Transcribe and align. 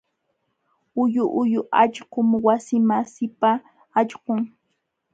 Huyu 0.93 1.23
huyu 1.33 1.61
allqum 1.81 2.27
wasimasiipa 2.45 3.51
allqun. 3.99 4.41